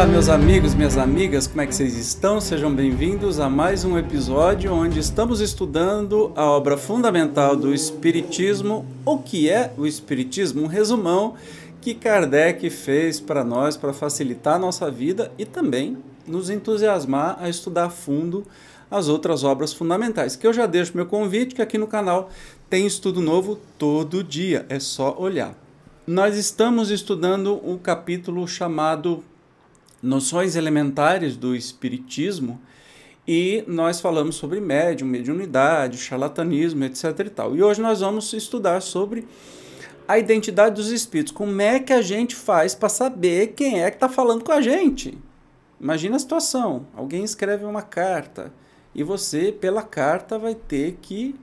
[0.00, 2.40] Olá, meus amigos, minhas amigas, como é que vocês estão?
[2.40, 8.86] Sejam bem-vindos a mais um episódio onde estamos estudando a obra fundamental do Espiritismo.
[9.04, 10.62] O que é o Espiritismo?
[10.62, 11.34] Um resumão
[11.82, 17.50] que Kardec fez para nós para facilitar a nossa vida e também nos entusiasmar a
[17.50, 18.46] estudar a fundo
[18.90, 20.34] as outras obras fundamentais.
[20.34, 22.30] Que eu já deixo meu convite que aqui no canal
[22.70, 25.54] tem estudo novo todo dia, é só olhar.
[26.06, 29.22] Nós estamos estudando um capítulo chamado
[30.02, 32.60] noções elementares do espiritismo
[33.26, 37.56] e nós falamos sobre médium, mediunidade, charlatanismo, etc e tal.
[37.56, 39.26] E hoje nós vamos estudar sobre
[40.08, 41.32] a identidade dos espíritos.
[41.32, 44.60] Como é que a gente faz para saber quem é que está falando com a
[44.60, 45.16] gente?
[45.80, 48.52] Imagina a situação: alguém escreve uma carta
[48.94, 51.38] e você, pela carta, vai ter que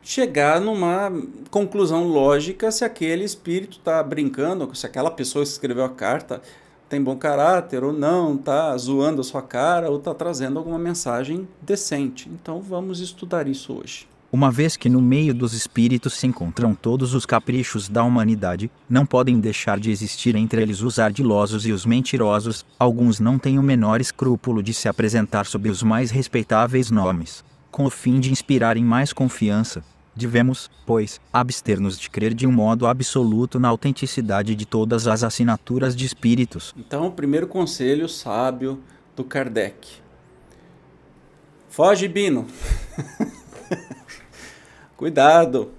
[0.00, 1.10] chegar numa
[1.50, 6.40] conclusão lógica se aquele espírito está brincando, se aquela pessoa que escreveu a carta
[6.88, 11.46] tem bom caráter ou não, tá zoando a sua cara ou tá trazendo alguma mensagem
[11.60, 12.28] decente.
[12.28, 14.06] Então vamos estudar isso hoje.
[14.30, 19.06] Uma vez que no meio dos espíritos se encontram todos os caprichos da humanidade, não
[19.06, 23.62] podem deixar de existir entre eles os ardilosos e os mentirosos, alguns não têm o
[23.62, 28.84] menor escrúpulo de se apresentar sob os mais respeitáveis nomes, com o fim de inspirarem
[28.84, 29.82] mais confiança,
[30.18, 35.94] Devemos, pois, abster-nos de crer de um modo absoluto na autenticidade de todas as assinaturas
[35.94, 36.74] de espíritos.
[36.76, 38.82] Então, o primeiro conselho sábio
[39.14, 39.88] do Kardec:
[41.68, 42.48] Foge, Bino!
[44.96, 45.70] Cuidado!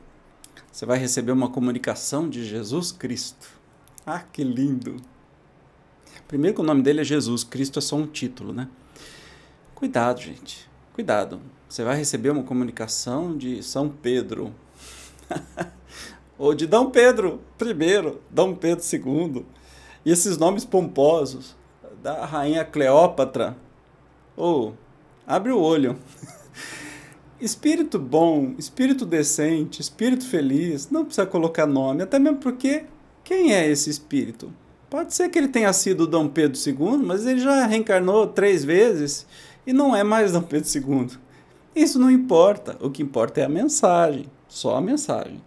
[0.72, 3.50] Você vai receber uma comunicação de Jesus Cristo.
[4.06, 4.96] Ah, que lindo!
[6.30, 8.70] Primeiro que o nome dele é Jesus, Cristo é só um título, né?
[9.76, 10.69] Cuidado, gente.
[11.00, 11.40] Cuidado.
[11.70, 14.54] Você vai receber uma comunicação de São Pedro.
[16.38, 19.46] Ou de Dom Pedro I, Dom Pedro II.
[20.04, 21.56] E esses nomes pomposos
[22.04, 23.56] da rainha Cleópatra.
[24.36, 24.76] Ou,
[25.26, 25.98] abre o olho.
[27.40, 32.84] espírito bom, espírito decente, espírito feliz, não precisa colocar nome, até mesmo porque
[33.24, 34.52] quem é esse espírito?
[34.90, 39.26] Pode ser que ele tenha sido Dom Pedro II, mas ele já reencarnou três vezes
[39.70, 41.12] e não é mais Dom Pedro II.
[41.76, 42.76] Isso não importa.
[42.82, 45.40] O que importa é a mensagem, só a mensagem.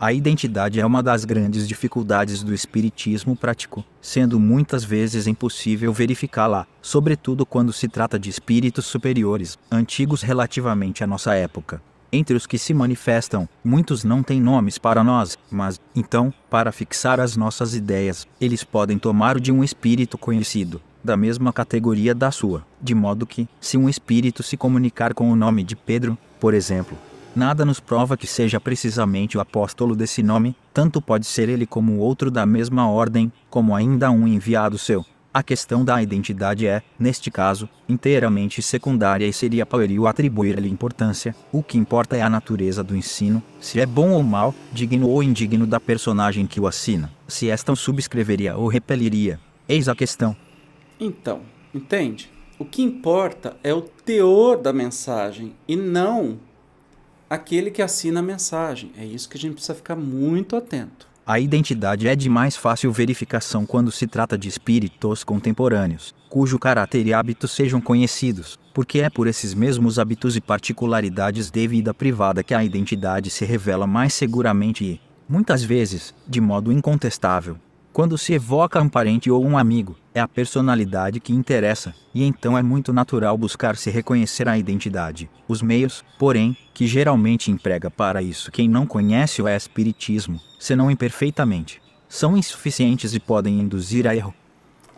[0.00, 6.66] A identidade é uma das grandes dificuldades do espiritismo prático, sendo muitas vezes impossível verificá-la,
[6.82, 11.80] sobretudo quando se trata de espíritos superiores, antigos relativamente à nossa época.
[12.10, 17.20] Entre os que se manifestam, muitos não têm nomes para nós, mas, então, para fixar
[17.20, 22.30] as nossas ideias, eles podem tomar o de um espírito conhecido, da mesma categoria da
[22.30, 26.54] sua, de modo que, se um espírito se comunicar com o nome de Pedro, por
[26.54, 26.96] exemplo,
[27.34, 31.98] nada nos prova que seja precisamente o apóstolo desse nome, tanto pode ser ele como
[31.98, 35.04] outro da mesma ordem, como ainda um enviado seu.
[35.32, 41.36] A questão da identidade é, neste caso, inteiramente secundária e seria pueril atribuir-lhe importância.
[41.52, 45.22] O que importa é a natureza do ensino, se é bom ou mal, digno ou
[45.22, 49.38] indigno da personagem que o assina, se esta o subscreveria ou repeliria.
[49.68, 50.34] Eis a questão.
[51.00, 51.42] Então,
[51.74, 52.30] entende?
[52.58, 56.38] O que importa é o teor da mensagem e não
[57.30, 58.90] aquele que assina a mensagem.
[58.96, 61.06] É isso que a gente precisa ficar muito atento.
[61.26, 67.06] A identidade é de mais fácil verificação quando se trata de espíritos contemporâneos, cujo caráter
[67.06, 72.42] e hábitos sejam conhecidos, porque é por esses mesmos hábitos e particularidades de vida privada
[72.42, 77.58] que a identidade se revela mais seguramente e, muitas vezes, de modo incontestável.
[77.98, 82.56] Quando se evoca um parente ou um amigo, é a personalidade que interessa, e então
[82.56, 85.28] é muito natural buscar se reconhecer a identidade.
[85.48, 91.82] Os meios, porém, que geralmente emprega para isso quem não conhece o espiritismo, senão imperfeitamente,
[92.08, 94.32] são insuficientes e podem induzir a erro.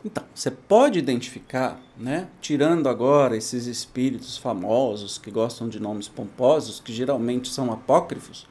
[0.05, 6.81] Então, você pode identificar, né, tirando agora esses espíritos famosos que gostam de nomes pomposos,
[6.81, 8.47] que geralmente são apócrifos,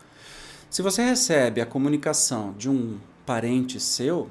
[0.72, 2.98] se você recebe a comunicação de um
[3.28, 4.28] parente seu,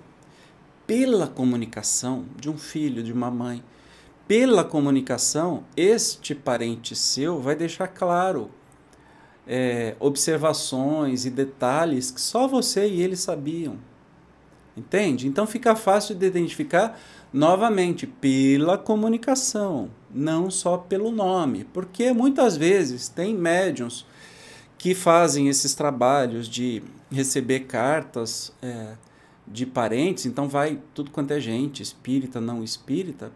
[0.88, 3.62] pela comunicação de um filho, de uma mãe,
[4.26, 8.50] pela comunicação, este parente seu vai deixar claro
[9.46, 13.76] é, observações e detalhes que só você e ele sabiam.
[14.74, 15.28] Entende?
[15.28, 16.98] Então fica fácil de identificar
[17.30, 24.06] novamente pela comunicação, não só pelo nome, porque muitas vezes tem médiums
[24.78, 28.94] que fazem esses trabalhos de receber cartas é,
[29.50, 33.32] de parentes, então vai tudo quanto é gente, espírita, não espírita,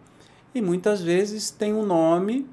[0.54, 2.46] e muitas vezes tem um nome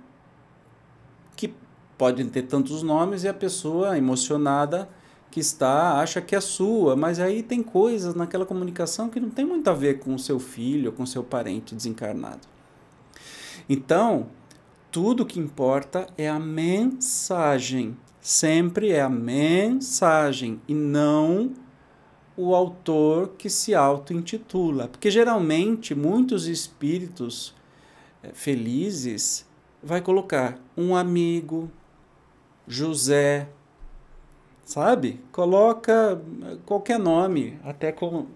[1.36, 1.54] que
[1.98, 4.90] pode ter tantos nomes e a pessoa emocionada
[5.32, 9.46] que está acha que é sua, mas aí tem coisas naquela comunicação que não tem
[9.46, 12.48] muito a ver com o seu filho, com o seu parente desencarnado.
[13.70, 14.28] Então,
[14.92, 17.96] tudo que importa é a mensagem.
[18.20, 21.52] Sempre é a mensagem e não
[22.42, 24.88] o autor que se auto-intitula.
[24.88, 27.54] Porque geralmente muitos espíritos
[28.24, 29.46] eh, felizes
[29.84, 31.70] vai colocar um amigo,
[32.66, 33.50] José,
[34.70, 35.20] sabe?
[35.32, 38.28] Coloca eh, qualquer nome, até como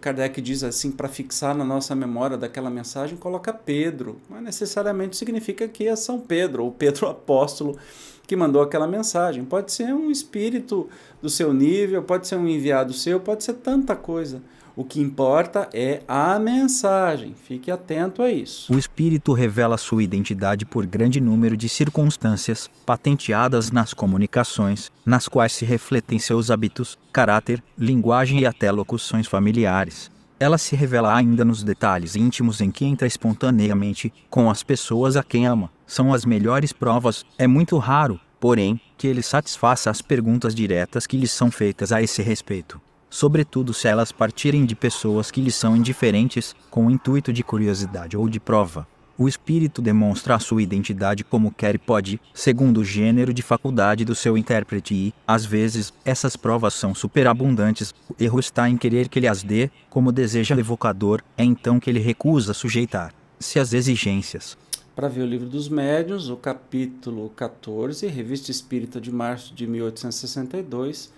[0.00, 4.20] Kardec diz assim, para fixar na nossa memória daquela mensagem, coloca Pedro.
[4.28, 7.78] Mas necessariamente significa que é São Pedro, ou Pedro Apóstolo,
[8.26, 9.44] que mandou aquela mensagem.
[9.44, 10.88] Pode ser um espírito
[11.22, 14.42] do seu nível, pode ser um enviado seu, pode ser tanta coisa.
[14.74, 17.34] O que importa é a mensagem.
[17.34, 18.72] Fique atento a isso.
[18.72, 25.52] O espírito revela sua identidade por grande número de circunstâncias patenteadas nas comunicações, nas quais
[25.52, 30.10] se refletem seus hábitos, caráter, linguagem e até locuções familiares.
[30.40, 35.22] Ela se revela ainda nos detalhes íntimos em que entra espontaneamente com as pessoas a
[35.22, 35.70] quem ama.
[35.86, 37.24] São as melhores provas.
[37.38, 42.02] É muito raro, porém, que ele satisfaça as perguntas diretas que lhes são feitas a
[42.02, 42.80] esse respeito.
[43.12, 48.16] Sobretudo se elas partirem de pessoas que lhe são indiferentes, com o intuito de curiosidade
[48.16, 48.88] ou de prova.
[49.18, 54.06] O espírito demonstra a sua identidade como quer e pode, segundo o gênero de faculdade
[54.06, 57.94] do seu intérprete e, às vezes, essas provas são superabundantes.
[58.08, 61.78] O erro está em querer que ele as dê, como deseja o evocador, é então
[61.78, 64.56] que ele recusa sujeitar-se às exigências.
[64.96, 71.12] Para ver o livro dos médiuns, o capítulo 14, Revista Espírita de março de 1862,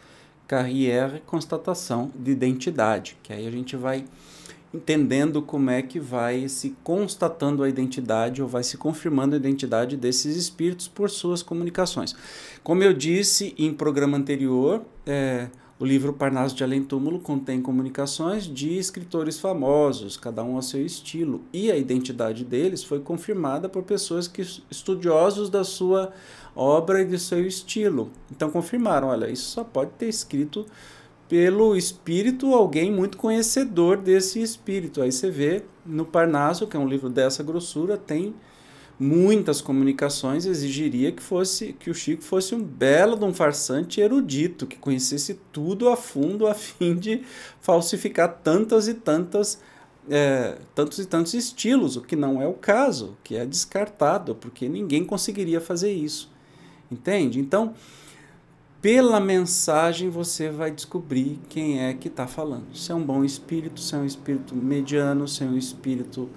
[0.46, 4.04] Carrière Constatação de Identidade, que aí a gente vai
[4.74, 9.96] entendendo como é que vai se constatando a identidade ou vai se confirmando a identidade
[9.96, 12.16] desses espíritos por suas comunicações.
[12.62, 15.48] Como eu disse em programa anterior, é,
[15.78, 20.84] o livro Parnaso de Além Túmulo contém comunicações de escritores famosos, cada um a seu
[20.84, 26.12] estilo, e a identidade deles foi confirmada por pessoas que estudiosos da sua
[26.54, 28.10] obra e do seu estilo.
[28.30, 30.66] Então confirmaram, olha, isso só pode ter escrito
[31.28, 35.02] pelo espírito alguém muito conhecedor desse espírito.
[35.02, 38.34] Aí você vê no Parnaso, que é um livro dessa grossura, tem
[38.98, 44.66] muitas comunicações, exigiria que fosse que o Chico fosse um belo de um farsante erudito,
[44.66, 47.22] que conhecesse tudo a fundo a fim de
[47.60, 49.60] falsificar tantas e tantas
[50.08, 54.68] é, tantos e tantos estilos, o que não é o caso, que é descartado, porque
[54.68, 56.33] ninguém conseguiria fazer isso.
[56.90, 57.40] Entende?
[57.40, 57.74] Então,
[58.80, 62.76] pela mensagem você vai descobrir quem é que está falando.
[62.76, 66.28] Se é um bom espírito, se é um espírito mediano, se é um espírito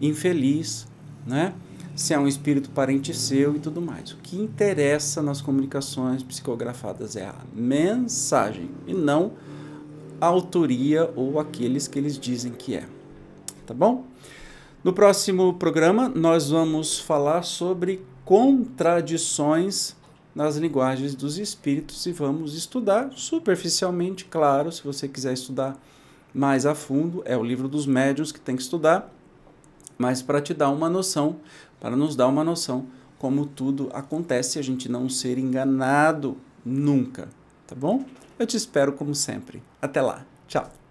[0.00, 0.86] infeliz,
[1.26, 1.52] né?
[1.94, 4.12] se é um espírito parente seu e tudo mais.
[4.12, 9.32] O que interessa nas comunicações psicografadas é a mensagem e não
[10.20, 12.86] a autoria ou aqueles que eles dizem que é.
[13.66, 14.06] Tá bom?
[14.82, 19.94] No próximo programa, nós vamos falar sobre contradições
[20.34, 25.78] nas linguagens dos espíritos e vamos estudar superficialmente, claro, se você quiser estudar
[26.32, 29.12] mais a fundo, é o livro dos médiuns que tem que estudar,
[29.98, 31.40] mas para te dar uma noção,
[31.78, 32.86] para nos dar uma noção
[33.18, 37.28] como tudo acontece, a gente não ser enganado nunca,
[37.66, 38.02] tá bom?
[38.38, 39.62] Eu te espero como sempre.
[39.82, 40.24] Até lá.
[40.48, 40.81] Tchau.